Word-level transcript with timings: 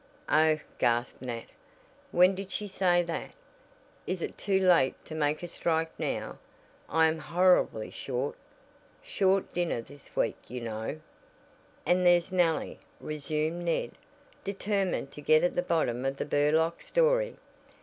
"Oh," 0.29 0.57
gasped 0.79 1.21
Nat, 1.21 1.45
"when 2.09 2.33
did 2.33 2.51
she 2.51 2.67
say 2.67 3.03
that? 3.03 3.35
Is 4.07 4.23
it 4.23 4.35
too 4.35 4.59
late 4.59 4.95
to 5.05 5.13
make 5.13 5.43
a 5.43 5.47
strike 5.47 5.99
now? 5.99 6.39
I 6.89 7.05
am 7.07 7.19
horribly 7.19 7.91
short 7.91 8.35
shore 9.03 9.41
dinner 9.41 9.79
this 9.79 10.15
week 10.15 10.37
you 10.47 10.59
know." 10.61 10.99
"And 11.85 12.03
there's 12.03 12.31
Nellie," 12.31 12.79
resumed 12.99 13.63
Ned, 13.65 13.91
determined 14.43 15.11
to 15.11 15.21
get 15.21 15.43
at 15.43 15.53
the 15.53 15.61
bottom 15.61 16.03
of 16.03 16.17
the 16.17 16.25
Burlock 16.25 16.81
story. 16.81 17.37